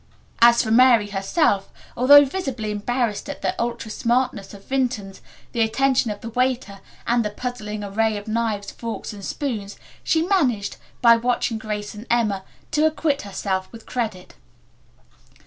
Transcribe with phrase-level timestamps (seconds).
[0.41, 6.09] As for Mary herself, although visibly embarrassed at the ultra smartness of Vinton's, the attention
[6.09, 11.15] of the waiter, and the puzzling array of knives, forks and spoons, she managed, by
[11.17, 12.41] watching Grace and Emma,
[12.71, 14.33] to acquit herself with credit.